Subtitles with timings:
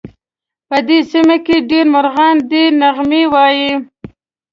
[0.69, 3.71] په دې سیمه کې ډېر مرغان دي نغمې وایې